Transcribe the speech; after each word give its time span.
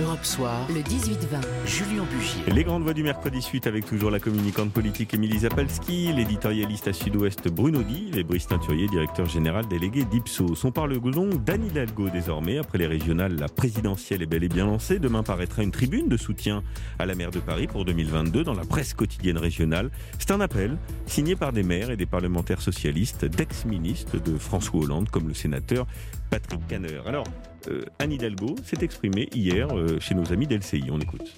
Europe 0.00 0.24
Soir, 0.24 0.66
le 0.68 0.80
18-20, 0.80 1.66
Julien 1.66 2.04
Bugier. 2.04 2.42
Les 2.54 2.64
grandes 2.64 2.84
voix 2.84 2.94
du 2.94 3.02
mercredi 3.02 3.42
suite 3.42 3.66
avec 3.66 3.84
toujours 3.84 4.10
la 4.10 4.18
communicante 4.18 4.72
politique 4.72 5.12
Émilie 5.12 5.40
Zapalski, 5.40 6.12
l'éditorialiste 6.12 6.88
à 6.88 6.92
Sud-Ouest 6.92 7.48
Bruno 7.48 7.82
Di 7.82 8.10
et 8.16 8.22
Brice 8.22 8.46
Teinturier, 8.46 8.86
directeur 8.88 9.26
général 9.26 9.66
délégué 9.68 10.04
d'Ipsos. 10.04 10.64
On 10.64 10.70
parle 10.70 10.98
donc 11.00 11.44
d'Anne 11.44 11.66
Hidalgo 11.66 12.08
désormais. 12.08 12.58
Après 12.58 12.78
les 12.78 12.86
régionales, 12.86 13.36
la 13.36 13.48
présidentielle 13.48 14.22
est 14.22 14.26
bel 14.26 14.44
et 14.44 14.48
bien 14.48 14.66
lancée. 14.66 14.98
Demain 14.98 15.22
paraîtra 15.22 15.62
une 15.62 15.70
tribune 15.70 16.08
de 16.08 16.16
soutien 16.16 16.62
à 16.98 17.04
la 17.04 17.14
maire 17.14 17.30
de 17.30 17.40
Paris 17.40 17.66
pour 17.66 17.84
2022 17.84 18.44
dans 18.44 18.54
la 18.54 18.64
presse 18.64 18.94
quotidienne 18.94 19.38
régionale. 19.38 19.90
C'est 20.18 20.30
un 20.30 20.40
appel 20.40 20.78
signé 21.06 21.36
par 21.36 21.52
des 21.52 21.62
maires 21.62 21.90
et 21.90 21.96
des 21.96 22.06
parlementaires 22.06 22.62
socialistes, 22.62 23.26
d'ex-ministres 23.26 24.18
de 24.18 24.38
François 24.38 24.80
Hollande, 24.80 25.10
comme 25.10 25.28
le 25.28 25.34
sénateur 25.34 25.86
Patrick 26.30 26.66
Canner. 26.68 27.00
Alors, 27.06 27.24
euh, 27.68 27.82
Anne 27.98 28.12
Hidalgo 28.12 28.54
s'est 28.64 28.82
exprimée 28.82 29.28
hier 29.34 29.68
euh, 29.76 29.98
chez 30.00 30.14
nos 30.14 30.32
amis 30.32 30.46
d'LCI. 30.46 30.84
On 30.90 30.98
écoute. 30.98 31.34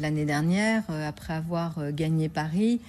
L'année 0.00 0.24
dernière, 0.24 0.82
euh, 0.90 1.08
après 1.08 1.34
avoir 1.34 1.92
gagné 1.92 2.28
Paris, 2.28 2.80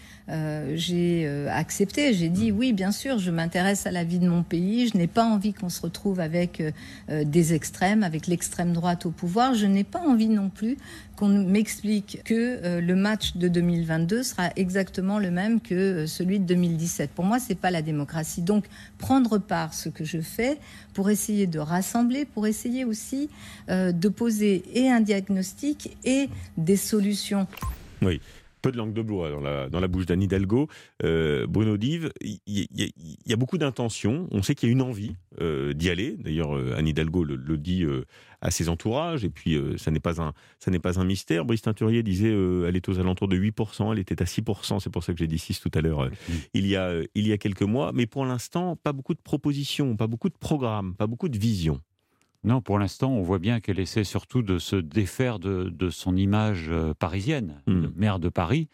j'ai 0.76 1.28
accepté, 1.50 2.14
j'ai 2.14 2.30
dit 2.30 2.54
oui, 2.54 2.72
bien 2.72 2.94
sûr, 2.94 3.20
je 3.20 3.30
m'intéresse 3.30 3.86
à 3.86 3.92
la 3.92 4.06
vie 4.06 4.20
de 4.20 4.30
mon 4.30 4.42
pays, 4.42 4.88
je 4.88 4.98
n'ai 4.98 5.08
pas 5.08 5.26
envie 5.26 5.52
qu'on 5.52 5.68
se 5.68 5.82
retrouve 5.82 6.22
avec 6.22 6.64
des 7.10 7.54
extrêmes, 7.54 8.04
avec 8.04 8.28
l'extrême 8.28 8.72
droite 8.72 9.06
au 9.06 9.12
pouvoir, 9.12 9.54
je 9.54 9.66
n'ai 9.66 9.84
pas 9.84 10.00
envie 10.00 10.30
non 10.30 10.50
plus 10.50 10.78
qu'on 11.18 11.28
m'explique 11.28 12.22
que 12.23 12.80
le 12.80 12.96
match 12.96 13.36
de 13.36 13.50
2022 13.50 14.23
sera 14.23 14.50
exactement 14.56 15.20
le 15.20 15.30
même 15.30 15.60
que 15.60 16.06
celui 16.06 16.40
de 16.40 16.46
2017. 16.46 17.12
Pour 17.12 17.26
moi, 17.26 17.38
c'est 17.40 17.60
pas 17.60 17.70
la 17.70 17.82
démocratie. 17.82 18.44
Donc, 18.44 18.64
prendre 19.00 19.40
part 19.40 19.73
ce 19.73 19.90
que 19.90 20.06
je 20.06 20.22
fais 20.22 20.58
pour 20.94 21.10
essayer 21.10 21.33
de 21.48 21.60
rassembler, 21.60 22.26
pour 22.26 22.48
essayer 22.48 22.86
aussi 22.86 23.30
euh, 23.70 23.92
de 23.92 24.10
poser 24.10 24.64
et 24.73 24.90
un 24.90 25.02
diagnostic 25.02 25.98
et 26.04 26.30
des 26.58 26.78
solutions. 26.78 27.48
Oui 28.02 28.22
peu 28.63 28.72
de 28.72 28.77
langue 28.77 28.94
de 28.94 29.02
bois 29.02 29.30
dans 29.30 29.42
la, 29.42 29.69
dans 29.69 29.80
la 29.80 29.88
bouche 29.88 30.08
d'Anne 30.08 30.23
Hidalgo. 30.23 30.67
Euh, 31.03 31.45
Bruno 31.45 31.78
Dive, 31.78 32.11
il 32.22 32.39
y, 32.47 33.33
a 33.33 33.36
beaucoup 33.36 33.58
d'intentions. 33.58 34.28
On 34.31 34.42
sait 34.42 34.55
qu'il 34.55 34.70
y 34.70 34.72
a 34.72 34.73
une 34.73 34.81
envie 34.81 35.16
euh, 35.42 35.73
d'y 35.73 35.89
aller. 35.89 36.16
D'ailleurs, 36.17 36.55
euh, 36.55 36.73
Anne 36.75 36.88
Hidalgo 36.88 37.25
le, 37.25 37.58
dit 37.58 37.86
à 38.42 38.52
ses 38.52 38.70
entourages. 38.70 39.25
Et 39.25 39.30
puis, 39.30 39.59
ça 39.78 39.92
n'est 39.92 40.00
pas, 40.00 40.22
un, 40.22 40.33
ça 40.59 40.72
n'est 40.72 40.80
pas 40.80 41.00
un 41.00 41.03
mystère. 41.03 41.45
Brice 41.45 41.61
Teinturier 41.61 42.03
disait 42.03 42.31
elle 42.31 42.75
est 42.75 42.88
aux 42.88 43.00
alentours 43.00 43.28
de 43.28 43.38
8%. 43.38 43.92
Elle 43.92 44.00
était 44.00 44.22
à 44.22 44.25
6%. 44.25 44.80
C'est 44.80 44.89
pour 44.89 45.03
ça 45.03 45.11
que 45.11 45.20
j'ai 45.20 45.27
dit 45.27 45.38
6 45.38 45.59
tout 45.59 45.72
à 45.75 45.81
l'heure, 45.81 46.09
il, 46.53 46.66
y 46.66 46.77
a, 46.77 47.02
il 47.16 47.27
y 47.27 47.33
a 47.33 47.38
quelques 47.38 47.64
mois. 47.64 47.92
Mais 47.94 48.05
pour 48.08 48.25
l'instant, 48.25 48.77
pas 48.77 48.94
beaucoup 48.94 49.14
de 49.14 49.22
propositions, 49.22 49.98
pas 49.98 50.08
beaucoup 50.08 50.30
de 50.30 50.38
programmes, 50.39 50.95
pas 50.95 51.08
beaucoup 51.08 51.30
de 51.30 51.38
visions. 51.38 51.81
Non, 52.44 52.61
pour 52.61 52.77
l'instant, 52.77 53.11
on 53.11 53.22
voit 53.22 53.39
bien 53.39 53.59
qu'elle 53.59 53.80
essaie 53.80 54.03
surtout 54.03 54.41
de 54.41 54.59
se 54.59 54.75
défaire 54.75 55.39
de, 55.39 55.89
son 55.89 56.16
image 56.16 56.67
euh, 56.69 56.94
parisienne, 56.94 57.61
hmm. 57.67 57.88
maire 57.95 58.19
de 58.19 58.30
Paris, 58.30 58.67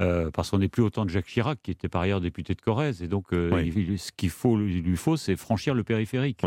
euh, 0.00 0.30
parce 0.30 0.50
qu'on 0.50 0.58
n'est 0.58 0.68
plus 0.68 0.82
autant 0.82 1.04
de 1.04 1.10
Jacques 1.10 1.26
Chirac, 1.26 1.58
qui 1.62 1.70
était 1.70 1.88
par 1.88 2.00
ailleurs 2.00 2.20
député 2.20 2.54
de 2.54 2.60
Corrèze. 2.60 3.02
Et 3.02 3.08
donc, 3.08 3.32
euh, 3.32 3.66
ce 3.96 4.10
qu'il 4.12 4.30
faut, 4.30 4.56
lui 4.56 4.96
faut, 4.96 5.16
c'est 5.16 5.36
franchir 5.36 5.74
le 5.74 5.84
périphérique. 5.84 6.42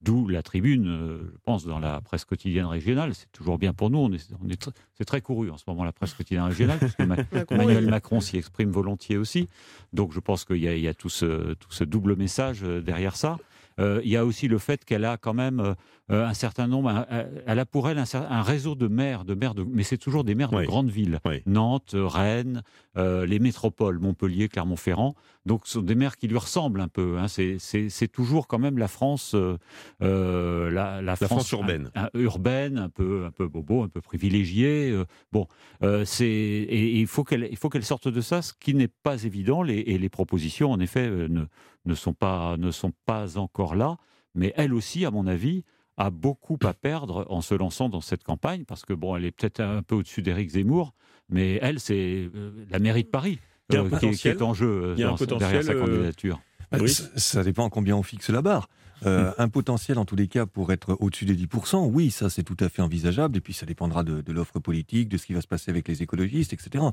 D'où 0.00 0.28
la 0.28 0.44
tribune, 0.44 0.86
je 0.86 1.38
pense, 1.44 1.64
dans 1.64 1.80
la 1.80 2.00
presse 2.00 2.24
quotidienne 2.24 2.66
régionale. 2.66 3.16
C'est 3.16 3.32
toujours 3.32 3.58
bien 3.58 3.72
pour 3.72 3.90
nous. 3.90 3.98
On 3.98 4.12
est, 4.12 4.70
c'est 4.94 5.04
très 5.04 5.20
couru 5.20 5.50
en 5.50 5.56
ce 5.56 5.64
moment, 5.66 5.82
la 5.82 5.90
presse 5.90 6.14
quotidienne 6.14 6.44
régionale, 6.44 6.78
parce 6.78 6.94
que 6.94 7.52
Emmanuel 7.52 7.88
Macron 7.88 8.20
s'y 8.20 8.36
exprime 8.36 8.70
volontiers 8.70 9.16
aussi. 9.16 9.48
Donc 9.92 10.12
je 10.12 10.20
pense 10.20 10.44
qu'il 10.44 10.58
y, 10.58 10.86
a, 10.86 10.94
tout 10.94 11.08
ce, 11.08 11.54
tout 11.54 11.72
ce 11.72 11.82
double 11.82 12.14
message 12.14 12.60
derrière 12.60 13.16
ça. 13.16 13.38
Euh, 13.78 14.00
il 14.04 14.10
y 14.10 14.16
a 14.16 14.24
aussi 14.24 14.48
le 14.48 14.58
fait 14.58 14.84
qu'elle 14.84 15.04
a 15.04 15.16
quand 15.16 15.34
même 15.34 15.60
euh, 16.10 16.26
un 16.26 16.34
certain 16.34 16.66
nombre, 16.66 17.06
elle 17.46 17.58
a 17.58 17.66
pour 17.66 17.88
elle 17.88 17.98
un, 17.98 18.42
réseau 18.42 18.74
de 18.74 18.88
maires, 18.88 19.24
de 19.24 19.34
maires 19.34 19.54
de, 19.54 19.62
mais 19.62 19.82
c'est 19.82 19.98
toujours 19.98 20.24
des 20.24 20.34
maires 20.34 20.50
de 20.50 20.64
grandes 20.64 20.90
villes, 20.90 21.20
Nantes, 21.46 21.94
Rennes, 21.94 22.62
euh, 22.96 23.26
les 23.26 23.38
métropoles, 23.38 23.98
Montpellier, 23.98 24.48
Clermont-Ferrand. 24.48 25.14
Donc 25.46 25.62
ce 25.64 25.74
sont 25.74 25.82
des 25.82 25.94
maires 25.94 26.16
qui 26.16 26.28
lui 26.28 26.36
ressemblent 26.36 26.80
un 26.80 26.88
peu. 26.88 27.18
Hein. 27.18 27.26
C'est 27.28 28.08
toujours 28.10 28.48
quand 28.48 28.58
même 28.58 28.78
la 28.78 28.88
France, 28.88 29.34
la, 30.00 31.16
France, 31.16 31.52
urbaine, 31.52 31.90
urbaine, 32.14 32.78
un 32.78 32.88
peu, 32.88 33.24
un 33.26 33.30
peu 33.30 33.48
bobo, 33.48 33.82
un 33.82 33.88
peu 33.88 34.00
privilégiée. 34.00 34.94
bon, 35.32 35.46
c'est 36.04 36.26
et, 36.26 36.98
il 36.98 37.06
faut 37.06 37.24
qu'elle, 37.24 37.48
il 37.50 37.56
faut 37.56 37.68
qu'elle 37.68 37.84
sorte 37.84 38.08
de 38.08 38.20
ça, 38.20 38.42
ce 38.42 38.52
qui 38.58 38.74
n'est 38.74 38.88
pas 38.88 39.24
évident. 39.24 39.62
Les, 39.62 39.78
et 39.78 39.98
les 39.98 40.08
propositions, 40.08 40.70
en 40.70 40.80
effet, 40.80 41.08
ne 41.08 41.44
ne 41.84 41.94
sont 41.94 42.14
pas, 42.14 42.56
ne 42.56 42.70
sont 42.70 42.92
pas 43.06 43.38
encore 43.38 43.74
là. 43.74 43.96
Mais 44.34 44.52
elle 44.56 44.74
aussi, 44.74 45.04
à 45.04 45.10
mon 45.10 45.26
avis, 45.26 45.64
a 45.98 46.10
beaucoup 46.10 46.58
à 46.62 46.72
perdre 46.72 47.26
en 47.28 47.40
se 47.40 47.54
lançant 47.54 47.88
dans 47.88 48.00
cette 48.00 48.22
campagne, 48.22 48.64
parce 48.64 48.84
que 48.84 48.92
bon, 48.92 49.16
elle 49.16 49.24
est 49.24 49.32
peut-être 49.32 49.60
un 49.60 49.82
peu 49.82 49.96
au-dessus 49.96 50.22
d'Éric 50.22 50.50
Zemmour, 50.50 50.94
mais 51.28 51.58
elle, 51.60 51.80
c'est 51.80 52.30
euh, 52.34 52.52
la 52.70 52.78
mairie 52.78 53.02
de 53.02 53.08
Paris 53.08 53.40
euh, 53.74 53.90
qui, 53.98 54.28
est 54.28 54.40
en 54.40 54.54
jeu 54.54 54.96
euh, 54.96 55.16
derrière 55.38 55.64
sa 55.64 55.74
candidature. 55.74 56.40
Bah, 56.70 56.78
ça 56.86 57.42
dépend 57.42 57.66
à 57.66 57.70
combien 57.70 57.96
on 57.96 58.02
fixe 58.02 58.30
la 58.30 58.42
barre. 58.42 58.68
Hmm. 59.04 59.30
un 59.38 59.48
potentiel, 59.48 59.96
en 59.96 60.04
tous 60.04 60.16
les 60.16 60.26
cas, 60.26 60.44
pour 60.44 60.72
être 60.72 60.96
au-dessus 60.98 61.24
des 61.24 61.36
10%, 61.36 61.88
oui, 61.88 62.10
ça 62.10 62.30
c'est 62.30 62.42
tout 62.42 62.56
à 62.58 62.68
fait 62.68 62.82
envisageable, 62.82 63.36
et 63.36 63.40
puis 63.40 63.52
ça 63.52 63.64
dépendra 63.64 64.02
de, 64.02 64.22
de 64.22 64.32
l'offre 64.32 64.58
politique, 64.58 65.08
de 65.08 65.16
ce 65.16 65.26
qui 65.26 65.34
va 65.34 65.40
se 65.40 65.46
passer 65.46 65.70
avec 65.70 65.86
les 65.86 66.02
écologistes, 66.02 66.52
etc. 66.52 66.84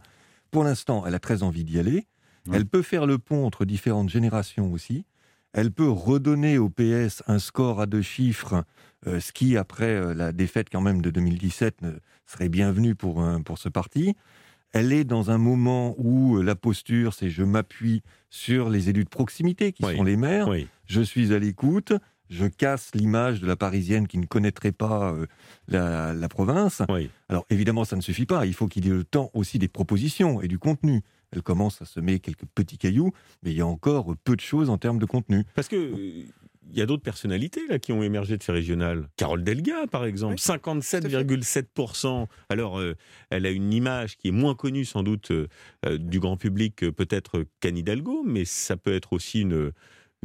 Pour 0.51 0.63
l'instant, 0.63 1.03
elle 1.07 1.15
a 1.15 1.19
très 1.19 1.41
envie 1.41 1.63
d'y 1.63 1.79
aller. 1.79 2.05
Elle 2.51 2.65
peut 2.65 2.81
faire 2.81 3.05
le 3.05 3.17
pont 3.17 3.45
entre 3.45 3.65
différentes 3.65 4.09
générations 4.09 4.71
aussi. 4.71 5.05
Elle 5.53 5.71
peut 5.71 5.89
redonner 5.89 6.57
au 6.57 6.69
PS 6.69 7.23
un 7.27 7.39
score 7.39 7.79
à 7.79 7.85
deux 7.85 8.01
chiffres, 8.01 8.65
euh, 9.07 9.19
ce 9.19 9.31
qui, 9.31 9.55
après 9.55 9.85
euh, 9.85 10.13
la 10.13 10.33
défaite 10.33 10.67
quand 10.69 10.81
même 10.81 11.01
de 11.01 11.09
2017, 11.09 11.79
serait 12.25 12.49
bienvenu 12.49 12.93
pour, 12.93 13.25
pour 13.45 13.57
ce 13.57 13.69
parti. 13.69 14.15
Elle 14.73 14.91
est 14.91 15.05
dans 15.05 15.31
un 15.31 15.37
moment 15.37 15.95
où 15.97 16.37
euh, 16.37 16.43
la 16.43 16.55
posture, 16.55 17.13
c'est 17.13 17.29
je 17.29 17.43
m'appuie 17.43 18.03
sur 18.29 18.69
les 18.69 18.89
élus 18.89 19.05
de 19.05 19.09
proximité, 19.09 19.71
qui 19.71 19.83
sont 19.83 20.03
les 20.03 20.17
maires. 20.17 20.49
Je 20.85 21.01
suis 21.01 21.33
à 21.33 21.39
l'écoute. 21.39 21.93
Je 22.29 22.47
casse 22.47 22.89
l'image 22.95 23.39
de 23.39 23.45
la 23.45 23.55
Parisienne 23.55 24.07
qui 24.07 24.17
ne 24.17 24.25
connaîtrait 24.25 24.71
pas 24.71 25.15
la, 25.67 26.11
la, 26.11 26.27
province. 26.27 26.81
Alors 27.29 27.45
évidemment, 27.51 27.85
ça 27.85 27.95
ne 27.95 28.01
suffit 28.01 28.25
pas. 28.25 28.47
Il 28.47 28.55
faut 28.55 28.67
qu'il 28.67 28.83
y 28.85 28.89
ait 28.89 28.93
le 28.93 29.03
temps 29.03 29.29
aussi 29.35 29.59
des 29.59 29.67
propositions 29.67 30.41
et 30.41 30.47
du 30.47 30.57
contenu 30.57 31.03
elle 31.35 31.43
commence 31.43 31.81
à 31.81 31.85
semer 31.85 32.19
quelques 32.19 32.45
petits 32.55 32.77
cailloux, 32.77 33.11
mais 33.43 33.51
il 33.51 33.57
y 33.57 33.61
a 33.61 33.67
encore 33.67 34.15
peu 34.23 34.35
de 34.35 34.41
choses 34.41 34.69
en 34.69 34.77
termes 34.77 34.99
de 34.99 35.05
contenu. 35.05 35.43
Parce 35.55 35.67
que 35.67 36.25
il 36.71 36.77
y 36.77 36.81
a 36.81 36.85
d'autres 36.85 37.03
personnalités 37.03 37.61
là 37.67 37.79
qui 37.79 37.91
ont 37.91 38.03
émergé 38.03 38.37
de 38.37 38.43
ces 38.43 38.51
régionales. 38.51 39.07
Carole 39.17 39.43
Delga, 39.43 39.87
par 39.87 40.05
exemple, 40.05 40.35
57,7%. 40.35 42.27
Alors, 42.49 42.79
euh, 42.79 42.95
elle 43.29 43.45
a 43.45 43.49
une 43.49 43.73
image 43.73 44.17
qui 44.17 44.29
est 44.29 44.31
moins 44.31 44.55
connue 44.55 44.85
sans 44.85 45.03
doute 45.03 45.31
euh, 45.31 45.47
euh, 45.85 45.97
du 45.97 46.19
grand 46.19 46.37
public 46.37 46.89
peut-être 46.91 47.45
qu'Anne 47.59 47.77
Hidalgo, 47.77 48.23
mais 48.25 48.45
ça 48.45 48.77
peut 48.77 48.93
être 48.93 49.13
aussi 49.13 49.41
une, 49.41 49.71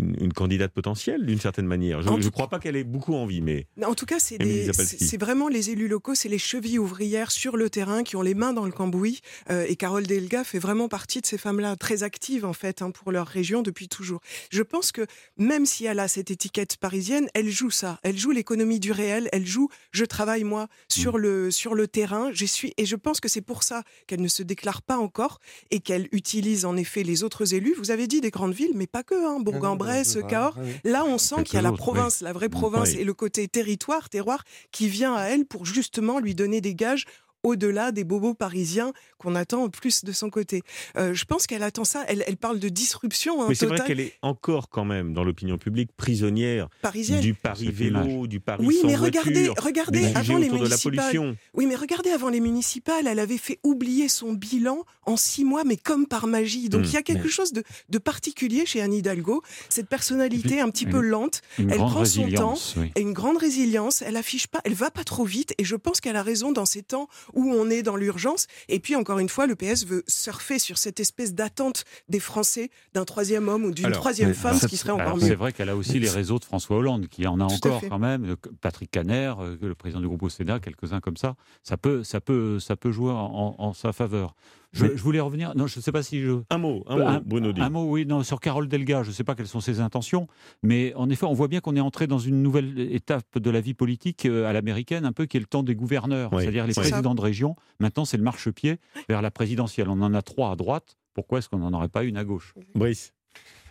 une, 0.00 0.33
candidate 0.33 0.72
potentielle 0.72 1.27
d'une 1.27 1.41
certaine 1.41 1.66
manière. 1.66 2.03
Je 2.03 2.09
ne 2.09 2.28
crois 2.28 2.49
pas 2.49 2.59
qu'elle 2.59 2.77
ait 2.77 2.84
beaucoup 2.84 3.15
envie, 3.15 3.41
mais... 3.41 3.66
En 3.84 3.94
tout 3.94 4.06
cas, 4.06 4.19
c'est 4.19 5.21
vraiment 5.21 5.49
les 5.49 5.71
élus 5.71 5.88
locaux, 5.88 6.15
c'est 6.15 6.28
les 6.28 6.38
chevilles 6.38 6.78
ouvrières 6.78 7.31
sur 7.31 7.56
le 7.56 7.71
terrain 7.71 8.03
qui 8.03 8.16
ont 8.16 8.22
les 8.22 8.34
mains 8.34 8.53
dans 8.53 8.65
le 8.65 8.72
cambouis. 8.72 9.21
Euh, 9.50 9.66
et 9.69 9.77
Carole 9.77 10.06
Delga 10.06 10.44
fait 10.44 10.59
vraiment 10.59 10.88
partie 10.88 11.21
de 11.21 11.27
ces 11.27 11.38
femmes-là, 11.38 11.77
très 11.77 12.03
actives 12.03 12.44
en 12.44 12.53
fait 12.53 12.83
hein, 12.83 12.91
pour 12.91 13.12
leur 13.12 13.27
région 13.27 13.62
depuis 13.62 13.88
toujours. 13.88 14.21
Je 14.50 14.62
pense 14.62 14.93
que 14.93 15.06
même 15.37 15.66
si 15.66 15.84
elle 15.84 15.99
a 15.99 16.09
cette 16.09 16.31
étiquette 16.31 16.77
parisienne, 16.77 17.28
elle 17.34 17.50
joue 17.50 17.71
ça. 17.71 17.99
Elle 18.03 18.19
joue 18.19 18.31
l'économie 18.31 18.81
du 18.81 18.93
réel. 18.93 19.28
Elle 19.32 19.47
joue 19.47 19.69
je 19.93 20.05
travaille 20.05 20.44
moi 20.44 20.69
sur, 20.88 21.15
mm. 21.15 21.21
le, 21.21 21.50
sur 21.50 21.75
le 21.75 21.88
terrain. 21.88 22.31
Suis, 22.34 22.72
et 22.77 22.87
je 22.87 22.97
pense 22.97 23.21
que 23.21 23.28
c'est 23.28 23.41
pour 23.41 23.62
ça 23.62 23.82
qu'elle 24.06 24.22
ne 24.22 24.28
se 24.28 24.43
déclare 24.43 24.82
pas 24.82 24.99
encore 24.99 25.41
et 25.71 25.81
qu'elle 25.81 26.09
utilise 26.12 26.65
en 26.65 26.77
effet 26.77 27.03
les 27.03 27.22
autres 27.22 27.55
élus. 27.55 27.75
Vous 27.77 27.91
avez 27.91 28.06
dit 28.06 28.21
des 28.21 28.31
grandes 28.31 28.55
villes, 28.55 28.72
mais 28.75 28.87
pas 28.87 29.03
que. 29.03 29.15
Hein, 29.15 29.41
Bourg-en-Bresse, 29.41 29.90
ce 30.05 30.19
Cahors. 30.19 30.56
Là, 30.84 31.05
on 31.05 31.19
sent 31.19 31.45
qu'il 31.45 31.55
y 31.55 31.59
a 31.59 31.62
la 31.62 31.73
province, 31.73 32.21
la 32.21 32.33
vraie 32.33 32.49
province, 32.49 32.95
et 32.95 33.05
le 33.05 33.15
côté 33.15 33.49
territoire, 33.49 34.09
terroir, 34.09 34.45
qui 34.73 34.89
vient 34.89 35.15
à 35.15 35.25
elle 35.25 35.45
pour 35.45 35.67
justement 35.67 36.19
lui 36.19 36.34
donner 36.34 36.61
des 36.61 36.75
gages 36.75 37.06
au-delà 37.43 37.93
des 37.93 38.05
bobos 38.05 38.35
parisiens 38.35 38.93
qu'on 39.19 39.35
attend 39.35 39.69
plus 39.69 40.05
de 40.05 40.12
son 40.12 40.31
côté. 40.31 40.62
Euh, 40.97 41.14
je 41.14 41.25
pense 41.25 41.47
qu'elle 41.47 41.62
attend 41.62 41.85
ça. 41.85 42.05
Elle, 42.09 42.37
parle 42.37 42.59
de 42.59 42.69
disruption. 42.69 43.43
Hein, 43.43 43.47
Mais 43.49 43.55
c'est 43.55 43.67
vrai 43.67 43.81
qu'elle 43.87 44.00
est 44.00 44.14
encore 44.23 44.69
quand 44.69 44.85
même 44.85 45.12
dans 45.12 45.25
l'opinion 45.25 45.59
publique 45.59 45.91
prisonnière 45.97 46.69
Parisienne. 46.82 47.20
du 47.20 47.35
Paris 47.35 47.70
vélo, 47.70 48.26
du 48.26 48.41
Paris 48.41 48.64
oui, 48.67 48.79
mais 48.85 48.97
regardez, 48.97 49.49
regardez 49.59 50.06
avant 50.14 50.38
les 50.38 50.49
municipales. 50.50 51.37
oui, 51.55 51.67
mais 51.67 51.76
regardez 51.76 52.11
avant 52.11 52.29
les 52.29 52.41
municipales, 52.41 53.06
elle 53.06 53.19
avait 53.19 53.38
fait 53.38 53.59
oublier 53.62 54.09
son 54.09 54.32
bilan 54.32 54.85
en 55.06 55.17
six 55.17 55.44
mois, 55.44 55.64
mais 55.64 55.76
comme 55.76 56.06
par 56.06 56.26
magie. 56.26 56.69
Donc 56.69 56.82
hmm. 56.82 56.85
il 56.85 56.93
y 56.93 56.97
a 56.97 57.03
quelque 57.03 57.29
chose 57.29 57.53
de, 57.53 57.62
de, 57.88 57.99
particulier 57.99 58.67
chez 58.67 58.81
Anne 58.81 58.94
Hidalgo. 58.94 59.43
Cette 59.69 59.88
personnalité 59.88 60.61
un 60.61 60.70
petit 60.70 60.87
peu 60.87 61.00
lente, 61.00 61.43
elle 61.59 61.76
prend 61.76 62.05
son 62.05 62.31
temps, 62.31 62.55
et 62.97 63.00
une 63.00 63.12
grande 63.12 63.38
résilience. 63.38 64.03
Elle 64.03 64.17
affiche 64.17 64.47
pas, 64.47 64.61
elle 64.64 64.75
va 64.75 64.91
pas 64.91 65.05
trop 65.05 65.25
vite. 65.25 65.55
Et 65.59 65.64
je 65.64 65.76
pense 65.76 66.00
qu'elle 66.00 66.17
a 66.17 66.23
raison 66.23 66.53
dans 66.53 66.67
ces 66.67 66.82
temps 66.82 67.09
où 67.35 67.50
on 67.53 67.71
est 67.71 67.82
dans 67.82 67.97
l'urgence. 67.97 68.47
Et 68.69 68.81
puis, 68.81 68.97
encore 68.97 69.19
une 69.19 69.29
fois, 69.29 69.47
le 69.47 69.55
PS 69.55 69.87
veut 69.87 70.05
surfer 70.06 70.59
sur 70.59 70.79
cette 70.79 71.00
espèce 71.00 71.35
d'attente 71.35 71.85
des 72.09 72.21
Français 72.21 72.71
d'un 72.94 73.05
troisième 73.05 73.49
homme 73.49 73.65
ou 73.65 73.71
d'une 73.73 73.91
troisième 73.93 74.35
femme, 74.35 74.59
ce 74.59 74.67
qui 74.67 74.77
serait 74.77 74.93
encore 74.93 75.17
mieux. 75.17 75.27
C'est 75.27 75.35
vrai 75.35 75.53
qu'elle 75.53 75.69
a 75.69 75.77
aussi 75.77 75.99
les 75.99 76.11
réseaux 76.11 76.38
de 76.38 76.44
François 76.44 76.77
Hollande, 76.77 77.09
qui 77.09 77.27
en 77.27 77.41
a 77.41 77.44
encore 77.44 77.82
quand 77.88 77.99
même. 77.99 78.37
Patrick 78.61 78.91
Caner, 78.91 79.32
euh, 79.38 79.56
le 79.61 79.75
président 79.75 80.00
du 80.00 80.06
groupe 80.06 80.23
au 80.23 80.29
Sénat, 80.29 80.61
quelques-uns 80.61 81.00
comme 81.00 81.17
ça. 81.17 81.35
Ça 81.62 81.77
peut, 81.77 82.05
ça 82.05 82.21
peut, 82.21 82.59
ça 82.59 82.77
peut 82.77 82.91
jouer 82.91 83.12
en 83.12 83.73
sa 83.73 83.93
faveur. 83.93 84.35
Je, 84.72 84.87
voulais 84.87 85.20
revenir. 85.20 85.52
Non, 85.56 85.67
je 85.67 85.78
ne 85.78 85.82
sais 85.82 85.93
pas 85.93 86.02
si 86.02 86.20
je. 86.20 86.43
Un 86.50 86.58
mot, 86.58 86.84
un 86.87 86.96
mot, 86.96 87.20
Bruno 87.25 87.52
Un 87.56 87.70
mot, 87.70 87.90
oui, 87.90 88.06
non, 88.06 88.22
sur 88.22 88.40
Carole 88.40 88.69
Delga. 88.69 89.02
Je 89.02 89.08
ne 89.08 89.14
sais 89.14 89.25
pas 89.25 89.34
quelles 89.34 89.49
sont 89.49 89.61
ses 89.61 89.81
intentions, 89.81 90.28
mais 90.62 90.94
en 90.94 91.11
effet, 91.11 91.26
on 91.26 91.32
voit 91.32 91.49
bien 91.49 91.61
qu'on 91.61 91.76
est 91.76 91.81
entré 91.81 92.06
dans 92.06 92.19
une 92.19 92.43
nouvelle 92.43 92.78
étape 92.78 93.38
de 93.38 93.50
la 93.50 93.61
vie 93.61 93.75
politique 93.75 94.26
euh, 94.26 94.46
à 94.46 94.52
l'américaine, 94.52 95.05
un 95.05 95.12
peu 95.12 95.26
qui 95.26 95.37
est 95.37 95.40
le 95.40 95.46
temps 95.46 95.62
des 95.62 95.75
gouverneurs, 95.75 96.31
c'est-à-dire 96.38 96.67
les 96.67 96.75
présidents 96.75 97.14
de 97.14 97.20
région. 97.20 97.56
Maintenant, 97.81 98.05
c'est 98.05 98.17
le 98.17 98.22
marchepied 98.22 98.78
vers 99.08 99.22
la 99.22 99.31
présidentielle. 99.31 99.88
On 99.88 100.00
en 100.00 100.14
a 100.14 100.22
trois 100.22 100.52
à 100.52 100.56
droite. 100.56 100.96
Pourquoi 101.14 101.38
est-ce 101.40 101.49
qu'on 101.49 101.58
n'en 101.58 101.73
aurait 101.73 101.88
pas 101.88 102.05
une 102.05 102.16
à 102.16 102.25
gauche? 102.25 102.55
Brice. 102.75 103.12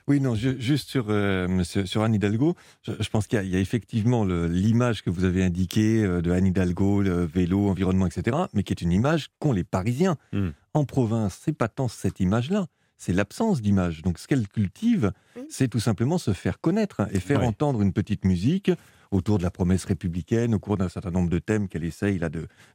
Oui, 0.09 0.19
non, 0.19 0.33
juste 0.33 0.89
sur, 0.89 1.05
euh, 1.09 1.63
sur 1.63 2.01
Anne 2.01 2.15
Hidalgo, 2.15 2.55
je, 2.81 3.09
pense 3.09 3.27
qu'il 3.27 3.43
y, 3.45 3.55
a 3.55 3.59
effectivement 3.59 4.25
l'image 4.25 5.03
que 5.03 5.11
vous 5.11 5.23
avez 5.23 5.43
indiquée 5.43 6.03
euh, 6.03 6.23
de 6.23 6.31
Anne 6.31 6.47
Hidalgo, 6.47 7.03
le 7.03 7.25
vélo, 7.25 7.69
environnement, 7.69 8.07
etc., 8.07 8.35
mais 8.53 8.63
qui 8.63 8.73
est 8.73 8.81
une 8.81 8.91
image 8.91 9.29
qu'ont 9.37 9.51
les 9.51 9.63
Parisiens. 9.63 10.17
Hmm. 10.33 10.49
En 10.73 10.85
province, 10.85 11.39
c'est 11.45 11.53
pas 11.53 11.67
tant 11.67 11.87
cette 11.87 12.19
image-là, 12.19 12.65
c'est 12.97 13.13
l'absence 13.13 13.61
d'image. 13.61 14.01
Donc 14.01 14.17
ce 14.17 14.27
qu'elle 14.27 14.47
cultive, 14.47 15.11
c'est 15.47 15.67
tout 15.67 15.79
simplement 15.79 16.17
se 16.17 16.33
faire 16.33 16.59
connaître 16.59 17.07
et 17.11 17.19
faire 17.19 17.43
entendre 17.43 17.83
une 17.83 17.93
petite 17.93 18.25
musique 18.25 18.71
autour 19.11 19.37
de 19.37 19.43
la 19.43 19.51
promesse 19.51 19.85
républicaine, 19.85 20.55
au 20.55 20.59
cours 20.59 20.77
d'un 20.77 20.89
certain 20.89 21.11
nombre 21.11 21.29
de 21.29 21.39
thèmes 21.39 21.67
qu'elle 21.67 21.83
essaye 21.83 22.17
là 22.17 22.29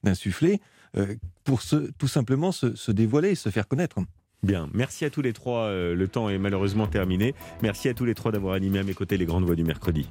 d'insuffler, 0.05 0.61
euh, 0.97 1.17
pour 1.43 1.63
tout 1.99 2.09
simplement 2.09 2.53
se, 2.53 2.77
se 2.77 2.93
dévoiler 2.93 3.31
et 3.31 3.35
se 3.35 3.49
faire 3.49 3.67
connaître. 3.67 3.99
Bien, 4.45 4.69
merci 4.75 5.07
à 5.07 5.11
tous 5.11 5.23
les 5.23 5.33
trois. 5.33 5.61
Euh, 5.61 5.95
le 5.95 6.07
temps 6.07 6.29
est 6.29 6.37
malheureusement 6.37 6.87
terminé. 6.87 7.35
Merci 7.63 7.89
à 7.89 7.95
tous 7.95 8.05
les 8.05 8.15
trois 8.15 8.31
d'avoir 8.31 8.53
animé 8.53 8.79
à 8.79 8.83
mes 8.83 8.93
côtés 8.93 9.17
les 9.17 9.25
grandes 9.25 9.45
voix 9.45 9.55
du 9.55 9.65
mercredi. 9.65 10.07